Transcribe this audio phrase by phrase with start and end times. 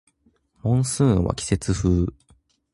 [0.63, 2.07] モンスーンは季節風